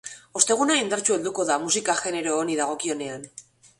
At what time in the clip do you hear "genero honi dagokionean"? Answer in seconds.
2.07-3.29